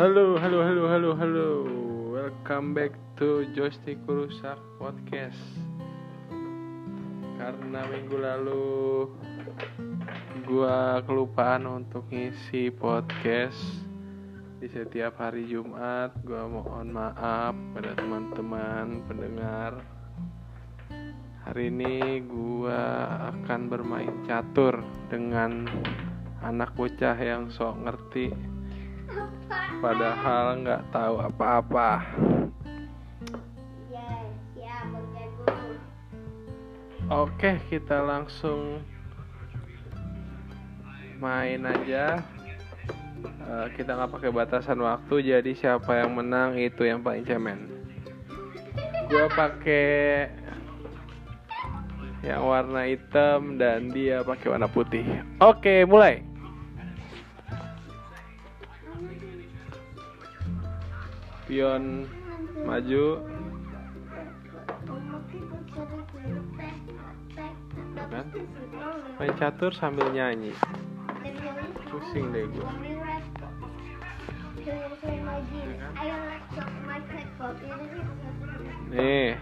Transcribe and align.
Halo, 0.00 0.40
halo, 0.40 0.64
halo, 0.64 0.88
halo, 0.88 1.10
halo. 1.12 1.48
Welcome 2.08 2.72
back 2.72 2.96
to 3.20 3.44
Joystick 3.52 4.00
Rusak 4.08 4.56
Podcast. 4.80 5.36
Karena 7.36 7.84
minggu 7.84 8.16
lalu 8.16 8.64
gua 10.48 11.04
kelupaan 11.04 11.68
untuk 11.68 12.08
ngisi 12.08 12.72
podcast 12.72 13.60
di 14.56 14.72
setiap 14.72 15.20
hari 15.20 15.44
Jumat, 15.44 16.16
gua 16.24 16.48
mohon 16.48 16.96
maaf 16.96 17.52
pada 17.76 17.92
teman-teman 17.92 19.04
pendengar. 19.04 19.84
Hari 21.44 21.68
ini 21.68 22.24
gua 22.24 23.04
akan 23.36 23.68
bermain 23.68 24.16
catur 24.24 24.80
dengan 25.12 25.68
anak 26.40 26.72
bocah 26.72 27.20
yang 27.20 27.52
sok 27.52 27.84
ngerti 27.84 28.49
padahal 29.80 30.60
nggak 30.60 30.82
tahu 30.92 31.14
apa-apa. 31.24 32.04
Ya, 33.90 34.76
Bang 34.92 35.08
Jago. 35.16 35.46
Oke, 37.10 37.58
kita 37.72 38.04
langsung 38.04 38.84
main 41.18 41.64
aja. 41.64 42.22
Eh, 43.20 43.66
kita 43.76 43.98
nggak 43.98 44.12
pakai 44.14 44.30
batasan 44.30 44.78
waktu, 44.80 45.34
jadi 45.34 45.52
siapa 45.58 46.06
yang 46.06 46.14
menang 46.14 46.56
itu 46.56 46.86
yang 46.86 47.02
paling 47.02 47.26
cemen. 47.26 47.66
Gua 49.10 49.26
pakai 49.26 50.30
yang 52.22 52.46
warna 52.46 52.86
hitam 52.86 53.58
dan 53.58 53.90
dia 53.90 54.22
pakai 54.22 54.54
warna 54.54 54.68
putih. 54.70 55.02
Oke, 55.40 55.82
mulai. 55.88 56.29
Pion 61.50 62.06
maju. 62.62 63.26
Kan? 68.06 68.26
Main 69.18 69.34
catur 69.34 69.74
sambil 69.74 70.06
nyanyi. 70.14 70.54
Pusing 71.90 72.30
deh 72.30 72.46
gua. 72.54 72.70
Nih, 78.94 79.34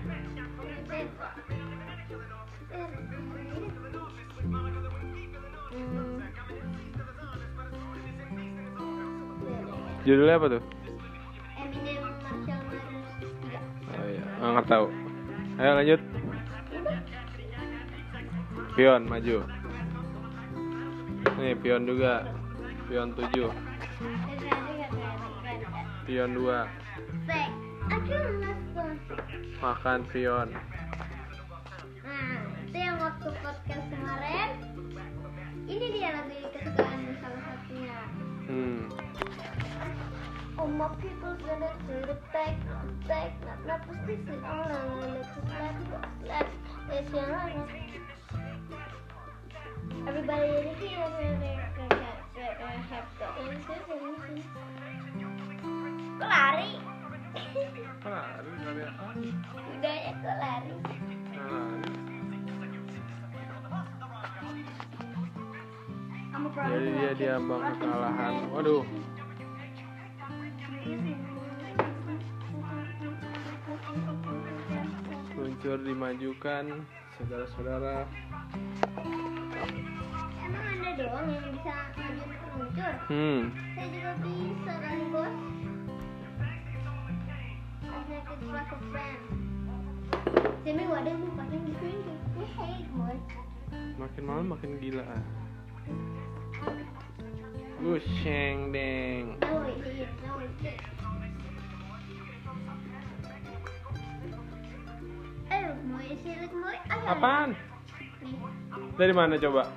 judulnya 10.08 10.40
apa 10.40 10.56
tuh? 10.56 10.77
Oh 14.39 14.55
nggak 14.55 14.69
tahu. 14.70 14.86
Ayo 15.58 15.70
lanjut. 15.75 16.00
Pion 18.78 19.03
maju. 19.11 19.36
Nih 21.39 21.55
pion 21.58 21.83
juga. 21.83 22.22
Pion 22.89 23.12
7. 23.12 23.53
Pion 26.09 26.31
2. 26.33 27.28
Baik, 27.28 27.53
aku 27.92 28.16
langsung. 28.41 28.94
Makan 29.61 30.00
pion. 30.09 30.48
Nah, 32.00 32.39
itu 32.64 32.78
yang 32.81 32.97
waktu 32.97 33.28
podcast 33.44 33.86
kemarin. 33.92 34.50
Ini 35.69 35.86
dia 35.92 36.16
lagu 36.16 36.33
My 40.78 40.86
people 41.02 41.34
gonna 41.42 41.75
to 41.75 42.06
the 42.06 42.14
back, 42.32 42.54
back, 43.08 43.34
not 43.42 43.66
not 43.66 43.82
all 44.47 44.70
on 44.70 45.10
let's 45.10 45.26
let's 45.58 45.82
let's 46.22 46.54
let's 46.88 47.10
let's 47.10 47.19
Everybody 50.06 50.47
in 50.54 50.78
here 50.78 51.03
have 52.94 53.10
got 53.19 53.42
Kok 56.14 56.30
lari? 56.30 56.70
Lari, 58.06 58.50
lari 58.62 58.82
apa? 58.86 59.19
Udah 59.82 59.97
ya 59.98 60.12
kok 60.14 60.36
lari? 60.38 60.78
Jadi 66.54 66.88
dia 67.03 67.12
diambang 67.19 67.66
kekalahan. 67.66 68.47
Waduh. 68.54 69.17
Luncur 75.68 75.84
dimajukan, 75.84 76.64
saudara-saudara. 77.20 78.08
Emang 80.40 80.64
anda 80.64 80.90
doang 80.96 81.28
yang 81.28 81.44
bisa 81.52 81.92
peluncur? 81.92 82.92
Hmm. 83.12 83.52
Saya 83.76 83.86
juga 83.92 84.12
bisa 84.24 84.72
kan 84.80 84.98
bos. 85.12 85.28
Friend. 88.88 89.20
Saya 90.64 90.72
gitu 91.68 92.88
bos. 92.96 93.20
Makin 94.00 94.22
malam 94.24 94.46
makin 94.48 94.70
gila. 94.80 95.04
Busheng 97.84 98.72
deng. 98.72 99.36
No 99.44 99.68
it 99.68 99.84
is, 99.84 100.08
no 100.24 100.40
it 100.40 100.48
is. 100.64 100.97
Apaan? 107.08 107.52
Dari 108.96 109.12
mana 109.12 109.36
coba? 109.36 109.69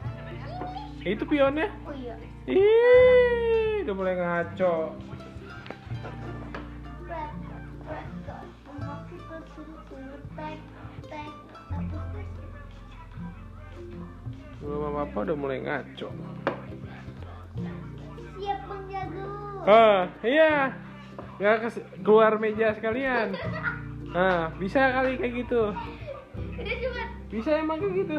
Itu 1.01 1.23
pionnya? 1.25 1.67
Oh 1.83 1.93
iya. 1.97 2.15
Ih, 2.47 3.83
udah 3.83 3.95
mulai 3.97 4.15
ngaco. 4.15 4.95
Belum 14.61 14.81
apa-apa 14.93 15.17
udah 15.25 15.37
mulai 15.37 15.57
ngaco. 15.65 16.07
Siap. 18.41 18.59
Oh, 19.61 19.99
iya. 20.25 20.73
Kes- 21.41 21.85
keluar 22.05 22.37
meja 22.37 22.73
sekalian. 22.77 23.33
Nah, 24.13 24.49
bisa 24.61 24.81
kali 24.93 25.17
kayak 25.17 25.33
gitu. 25.45 25.73
Udah 26.59 26.75
cuma. 26.83 27.03
Bisa 27.31 27.49
emang 27.59 27.77
kayak 27.79 27.93
gitu. 27.95 28.17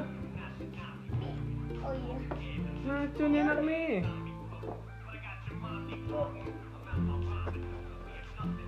Oh 1.82 1.92
iya. 1.92 2.16
Ngaco 2.82 3.24
nih 3.28 3.40
anak 3.44 3.58
nih. 3.66 3.90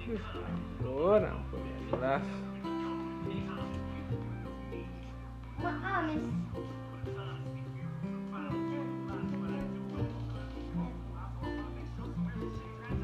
Ampun, 0.05 1.23
ampun. 1.25 1.61
ya 1.65 1.77
Jelas. 1.91 2.27
Maaf, 5.65 6.01
Miss. 6.07 6.25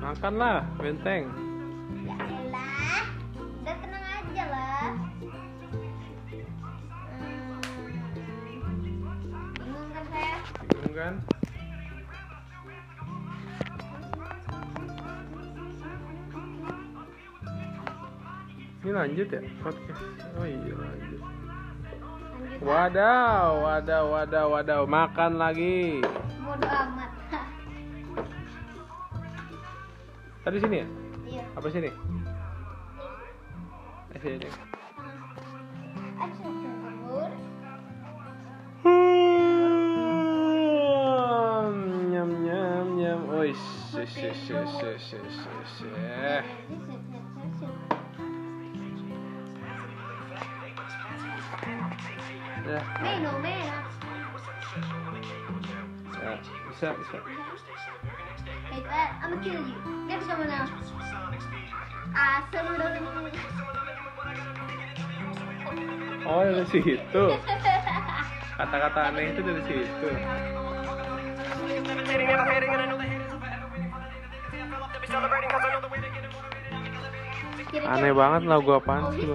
Makanlah, 0.00 0.64
benteng. 0.80 1.49
Kan? 11.00 11.14
Ini 18.80 18.90
lanjut 18.96 19.28
ya 19.28 19.40
podcast. 19.60 20.02
Oh 20.40 20.44
iya 20.44 20.72
lanjut. 20.76 21.20
Wadaw, 22.60 23.64
wadaw, 23.64 24.04
wadaw, 24.12 24.46
wadaw. 24.52 24.82
Makan 24.84 25.40
lagi. 25.40 26.04
Bodo 26.44 26.68
amat. 26.68 27.10
Tadi 30.40 30.56
sini 30.56 30.76
ya? 30.80 30.86
Iya. 31.28 31.44
Apa 31.56 31.68
sini? 31.68 31.90
Eh, 34.16 34.20
sini. 34.20 34.48
Meno. 44.10 44.26
Ya. 56.20 56.36
Hey, 58.70 58.82
I'm 59.22 59.30
gonna 59.30 59.44
kill 59.44 59.52
you. 59.52 59.58
Get 60.08 60.22
someone 60.26 60.50
else. 60.50 60.70
Ah, 62.14 62.48
someone 62.50 62.80
Oh, 66.26 66.42
dari 66.46 66.66
situ. 66.70 67.24
Kata-kata 68.58 69.00
aneh 69.10 69.24
itu 69.34 69.40
dari 69.42 69.62
situ. 69.66 70.08
Aneh 77.90 78.14
banget 78.14 78.42
lah 78.46 78.58
gua 78.62 78.78
apaan 78.78 79.10
sih 79.14 79.26
lu? 79.26 79.34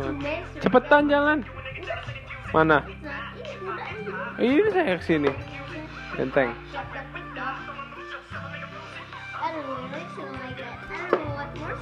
Cepetan 0.63 1.11
jalan. 1.11 1.43
Mana? 2.55 2.79
Nah, 2.79 4.39
ini 4.39 4.71
saya 4.71 4.95
ke 4.95 5.03
sini. 5.03 5.31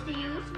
Use. 0.03 0.49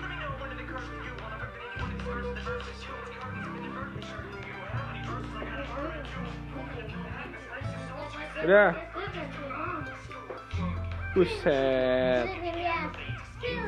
Udah. 8.45 8.71
Buset. 11.15 12.27
Ayo 13.45 13.61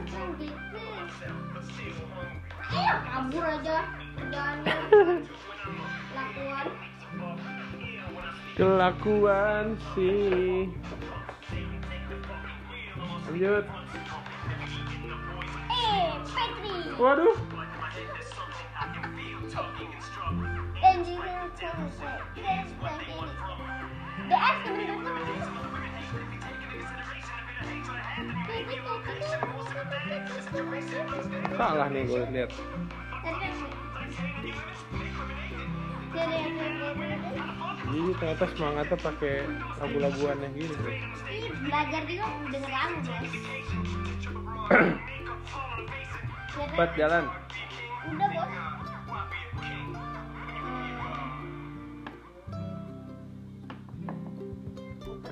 kabur 3.05 3.45
aja 3.45 3.77
kerjaannya 4.17 4.73
lakuan 6.17 6.67
Kelakuan 8.57 9.77
sih. 9.93 10.65
Lanjut. 13.29 13.69
eh 15.69 16.09
Petri 16.25 16.73
Waduh. 16.97 17.37
ask 24.37 25.76
Salah 31.57 31.87
nih 31.89 32.03
gue 32.09 32.21
lihat. 32.33 32.51
Jadi 37.87 38.13
ternyata 38.17 38.45
semangatnya 38.53 38.97
pakai 38.99 39.35
lagu-laguan 39.81 40.37
yang 40.41 40.53
gini. 40.57 40.73
Bro. 40.77 40.91
Ini 41.29 41.49
belajar 41.65 42.01
juga 42.05 42.27
denger 42.49 42.71
lagu 42.71 42.99
guys. 43.05 43.33
Cepat 46.57 46.89
jalan. 46.97 47.23
Udah 48.07 48.27
bos. 48.33 48.49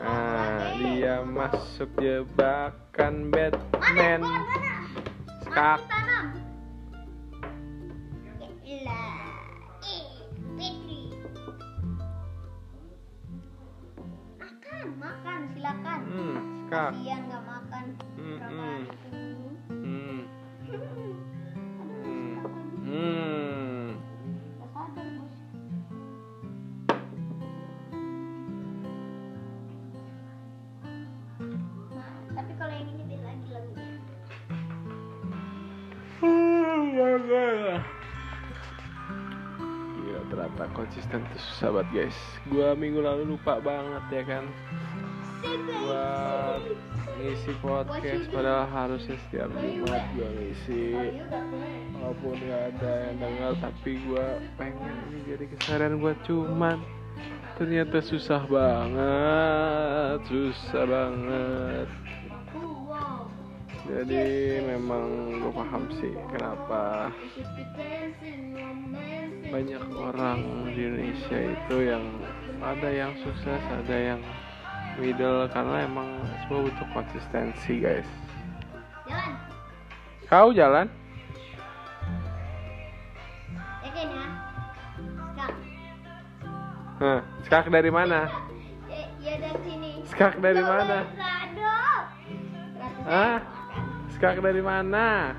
Nah, 0.06 0.45
dia 0.76 1.24
masuk 1.24 1.90
jebakan? 2.00 3.32
Batman. 3.32 4.22
Skak. 5.48 5.80
Eh. 8.66 8.84
Makan, 14.36 14.86
makan, 15.00 15.40
silakan. 15.56 16.00
Hmm, 16.12 16.38
skak. 16.68 16.92
Kasihan 16.92 17.22
Gila 39.96 40.22
ternyata 40.28 40.64
konsisten 40.76 41.24
tuh 41.32 41.72
banget 41.72 41.88
guys. 41.96 42.18
Gua 42.52 42.76
minggu 42.76 43.00
lalu 43.00 43.36
lupa 43.36 43.64
banget 43.64 44.04
ya 44.12 44.24
kan? 44.28 44.44
Buat 45.46 46.62
ngisi 47.16 47.54
podcast 47.64 48.28
Padahal 48.34 48.68
harusnya 48.68 49.16
setiap 49.28 49.48
Jumat 49.64 50.04
gua 50.12 50.30
ngisi. 50.36 51.16
Walaupun 51.96 52.36
gak 52.36 52.64
ada 52.76 52.92
yang 53.08 53.18
denger 53.24 53.52
Tapi 53.64 53.92
gua 54.12 54.26
pengen 54.60 54.96
ini 55.08 55.20
jadi 55.24 55.44
keseharian 55.56 56.04
gua 56.04 56.14
cuman 56.28 56.84
Ternyata 57.56 58.04
susah 58.04 58.44
banget 58.52 60.20
Susah 60.28 60.84
banget. 60.84 61.88
Jadi 63.86 64.66
memang 64.66 65.38
gue 65.38 65.54
paham 65.54 65.86
sih 66.02 66.18
kenapa 66.34 67.14
banyak 69.54 69.84
orang 69.94 70.42
di 70.74 70.90
Indonesia 70.90 71.40
itu 71.54 71.76
yang 71.86 72.02
ada 72.66 72.90
yang 72.90 73.14
sukses, 73.22 73.62
ada 73.62 73.94
yang 73.94 74.22
middle 74.98 75.46
karena 75.54 75.86
emang 75.86 76.18
semua 76.44 76.66
butuh 76.66 76.88
konsistensi 76.98 77.78
guys. 77.78 78.10
Jalan. 79.06 79.34
Kau 80.26 80.50
jalan? 80.50 80.90
Ya? 83.86 84.26
Skak. 85.38 85.54
Hah, 87.00 87.22
skak 87.46 87.66
dari 87.70 87.94
mana? 87.94 88.28
Ya, 88.90 89.06
ya 89.22 89.34
dari 89.38 89.60
sini. 89.62 89.92
Skak 90.10 90.42
dari 90.42 90.58
Coba 90.58 90.74
mana? 90.74 91.00
Rado. 93.06 93.55
Skak 94.26 94.42
dari 94.42 94.58
mana? 94.58 95.38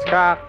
Skak. 0.00 0.40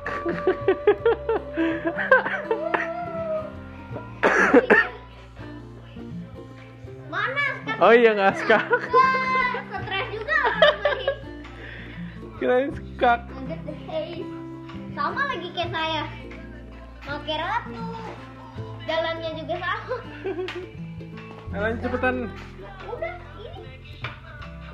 Mana 7.11 7.43
skak? 7.51 7.77
oh 7.83 7.91
iya 7.91 8.15
nggak 8.15 8.35
skak. 8.47 8.63
Stres 9.75 10.07
juga. 10.15 10.39
Kirain 12.39 12.71
skak. 12.71 13.27
Sama 14.95 15.21
lagi 15.35 15.51
kayak 15.51 15.75
saya. 15.75 16.16
Make 17.07 17.35
ratu. 17.39 17.81
Jalannya 18.83 19.29
juga 19.39 19.55
sama. 19.59 19.95
Jalan 21.51 21.73
cepetan. 21.79 22.15
Udah, 22.87 23.15
ini. 23.39 23.59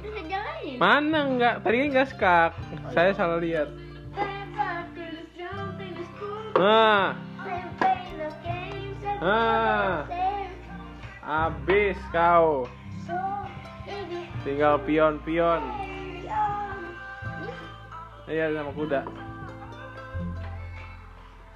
Udah 0.02 0.10
saya 0.10 0.24
jalanin. 0.28 0.78
Mana 0.82 1.20
nggak? 1.34 1.56
Tadi 1.62 1.78
nggak 1.90 2.08
skak. 2.10 2.52
Saya 2.92 3.12
salah 3.14 3.38
lihat. 3.38 3.70
Nah, 6.54 7.18
Ah. 9.24 10.06
abis 11.48 11.98
kau. 12.12 12.68
Tinggal 14.44 14.76
pion-pion. 14.84 15.62
Iya 18.24 18.46
sama 18.52 18.72
kuda. 18.76 19.02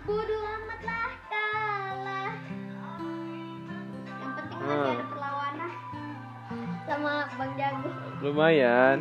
Bodoh 0.07 0.46
Ada 4.67 4.99
perlawanan 5.07 5.71
sama 6.83 7.13
Bang 7.39 7.53
Jago. 7.55 7.89
Lumayan. 8.19 8.99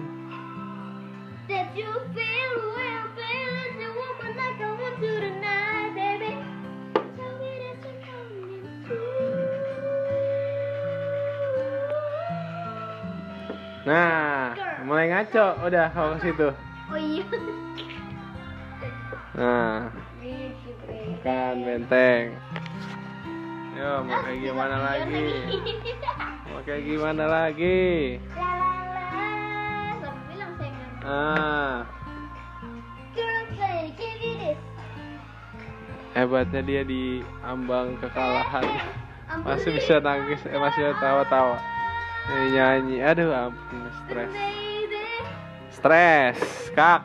That 1.46 1.75
you 1.75 1.90
feel 2.11 2.52
well, 2.70 3.04
feel 3.14 3.52
as 3.54 3.75
a 3.78 3.88
woman 3.90 4.30
like 4.35 4.58
I 4.58 4.66
want 4.66 4.96
to 4.99 5.12
tonight, 5.23 5.90
baby. 5.94 6.30
Tell 7.14 7.35
me 7.38 7.50
that 7.62 7.78
you're 7.82 7.99
coming 8.02 8.62
through. 8.82 9.26
Nah, 13.87 14.54
mulai 14.82 15.06
ngaco 15.11 15.46
udah 15.62 15.87
kalau 15.90 16.18
ke 16.18 16.30
situ. 16.30 16.49
Oh 16.87 16.99
iya. 16.99 17.26
Nah, 19.37 19.90
Gitu, 20.18 20.70
Bre. 20.82 21.23
kan 21.23 21.54
benteng 21.62 22.35
ya 23.76 24.00
mau 24.00 24.16
kayak 24.25 24.38
gimana 24.40 24.76
lagi? 24.80 25.26
mau 26.49 26.61
kayak 26.64 26.83
gimana 26.88 27.25
lagi? 27.28 27.85
Ah. 31.06 31.87
Hebatnya 36.16 36.64
dia 36.64 36.80
di 36.80 37.21
ambang 37.45 38.00
kekalahan. 38.00 38.64
Masih 39.45 39.76
bisa 39.76 40.00
nangis 40.00 40.40
eh, 40.49 40.56
masih 40.56 40.97
tawa-tawa. 40.97 41.61
Nyanyi. 42.26 43.04
Aduh 43.04 43.30
ampun 43.37 43.85
stres. 44.00 44.33
Stres 45.76 46.40
kak. 46.73 47.04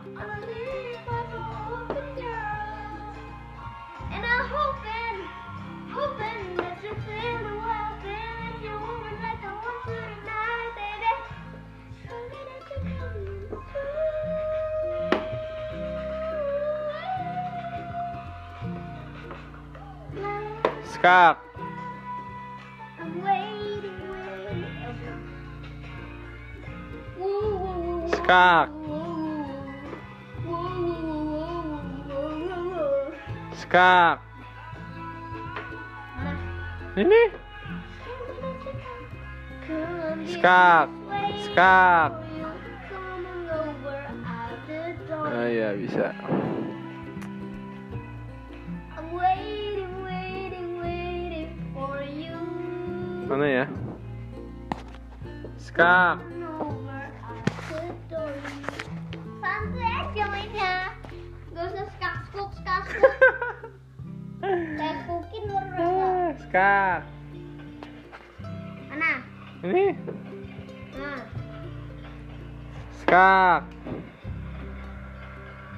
Woo. 27.18 28.08
skak 28.14 28.70
Mana? 33.66 34.22
ini 36.98 37.22
Skak. 40.32 40.88
Skak. 41.46 42.12
Ah 45.22 45.46
iya 45.48 45.74
bisa 45.78 46.14
mana 53.32 53.48
ya 53.48 53.66
skak 55.56 56.20
Coming 56.20 56.44
over 56.52 57.08
out 57.24 57.48
the 57.72 57.82
door. 58.12 58.36
Santai 59.40 59.88
aja 59.88 60.24
mainnya. 60.28 60.74
Gak 61.56 61.64
usah 61.72 61.88
skak 61.96 62.16
skuk 62.28 62.50
skak 62.60 62.82
skuk. 62.92 63.14
Kayak 64.76 64.98
kukin 65.08 65.42
luar 65.48 65.66
biasa. 65.72 66.12
Skak 66.44 67.00
Mana? 68.92 69.12
ini 69.64 69.86
Nah. 70.92 71.22
skak 73.00 73.62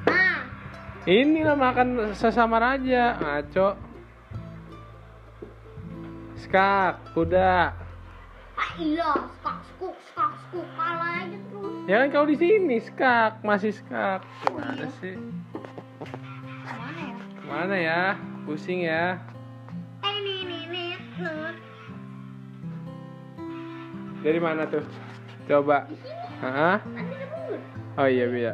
Nah. 0.09 0.39
ini 1.05 1.39
lah 1.45 1.53
makan 1.53 2.17
sesama 2.17 2.57
raja 2.57 3.21
ngaco 3.21 3.92
skak 6.43 6.99
kuda 7.13 7.71
Ah 8.53 8.71
iya, 8.77 9.11
skak 9.39 9.57
skuk 9.65 9.95
skak 10.05 10.31
skuk 10.39 10.67
kalah 10.75 11.23
aja 11.23 11.37
terus. 11.39 11.73
ya 11.89 11.95
kan 11.99 12.07
kau 12.11 12.25
di 12.25 12.35
sini 12.35 12.77
skak 12.77 13.41
masih 13.41 13.71
skak 13.71 14.21
gimana 14.43 14.85
sih 14.99 15.15
Mana 16.63 17.01
ya? 17.01 17.15
mana 17.43 17.75
ya 17.75 18.01
pusing 18.43 18.83
ya 18.83 19.17
Eh 20.01 20.13
ini 20.19 20.33
ini 20.43 20.57
ini. 20.65 20.83
Nah. 21.17 21.53
dari 24.19 24.39
mana 24.39 24.63
tuh 24.65 24.83
coba 25.45 25.87
mulut. 26.39 26.79
oh 27.95 28.07
iya 28.07 28.25
iya 28.27 28.53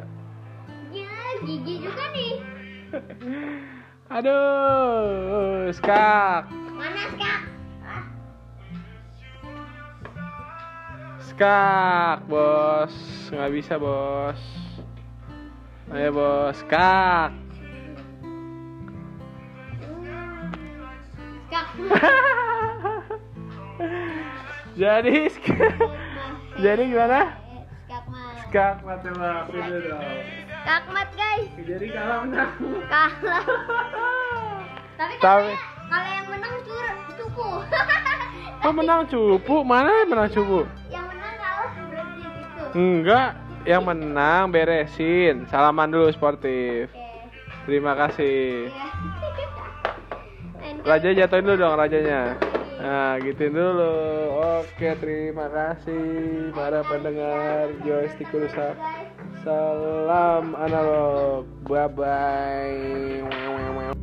Ya 0.89 1.11
gigi 1.39 1.75
juga 1.79 2.05
nih. 2.11 2.33
aduh 4.15 5.69
Mana 5.69 5.69
skak? 5.71 6.49
Skak 11.39 12.27
bos 12.27 12.91
nggak 13.31 13.51
bisa 13.55 13.79
bos 13.79 14.35
ayo 15.95 16.11
bos 16.11 16.51
skak. 16.67 17.31
jadi 24.83 25.31
jadi 26.67 26.81
gimana 26.91 27.39
Skak 27.87 28.03
mat. 28.11 28.35
skak 28.43 28.83
mati 28.83 29.07
maafin 29.15 29.63
dulu 29.63 29.95
dong 29.95 30.03
Skak 30.59 30.83
mat 30.91 31.07
guys. 31.15 31.47
jadi 31.55 31.87
kalah 31.87 32.19
menang 32.27 32.51
Kalah. 32.91 33.47
Tapi 34.99 35.15
kalau 35.23 35.47
yang 36.03 36.27
menang 36.27 36.55
cur 36.67 36.83
cupu. 37.15 37.63
kok 38.59 38.73
menang 38.75 39.07
cupu 39.07 39.55
mana 39.63 40.03
yang 40.03 40.11
menang 40.11 40.27
cupu 40.35 40.67
enggak 42.73 43.35
yang 43.67 43.83
menang 43.83 44.49
beresin 44.49 45.45
salaman 45.49 45.91
dulu 45.91 46.09
sportif 46.13 46.89
Oke. 46.91 47.65
terima 47.67 47.93
kasih 47.93 48.69
Iya. 48.69 48.87
Raja 50.85 51.11
jatuhin 51.11 51.45
dulu 51.45 51.57
dong 51.59 51.75
rajanya. 51.75 52.39
Nah, 52.79 53.19
gituin 53.19 53.51
dulu. 53.51 53.95
Oke, 54.63 54.95
terima 55.03 55.51
kasih 55.51 56.55
para 56.55 56.79
pendengar 56.87 57.67
joystick 57.83 58.31
rusak. 58.31 58.79
Salam 59.43 60.55
analog. 60.55 61.43
Bye 61.67 61.91
bye. 61.91 63.99